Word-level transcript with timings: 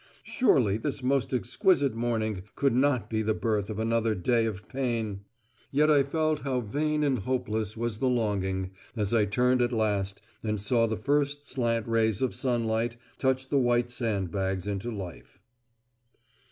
Surely 0.23 0.77
this 0.77 1.03
most 1.03 1.31
exquisite 1.31 1.93
morning 1.93 2.41
could 2.55 2.73
not 2.73 3.07
be 3.07 3.21
the 3.21 3.35
birth 3.35 3.69
of 3.69 3.77
another 3.77 4.15
day 4.15 4.47
of 4.47 4.67
pain? 4.67 5.19
Yet 5.69 5.91
I 5.91 6.01
felt 6.01 6.39
how 6.39 6.61
vain 6.61 7.03
and 7.03 7.19
hopeless 7.19 7.77
was 7.77 7.99
the 7.99 8.07
longing, 8.09 8.71
as 8.95 9.13
I 9.13 9.25
turned 9.25 9.61
at 9.61 9.71
last 9.71 10.19
and 10.41 10.59
saw 10.59 10.87
the 10.87 10.97
first 10.97 11.47
slant 11.47 11.87
rays 11.87 12.23
of 12.23 12.33
sunlight 12.33 12.97
touch 13.19 13.49
the 13.49 13.59
white 13.59 13.91
sand 13.91 14.31
bags 14.31 14.65
into 14.65 14.89
life. 14.89 15.37